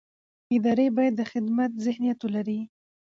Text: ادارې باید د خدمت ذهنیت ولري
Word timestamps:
ادارې 0.55 0.87
باید 0.97 1.13
د 1.17 1.21
خدمت 1.31 1.71
ذهنیت 1.85 2.19
ولري 2.21 2.59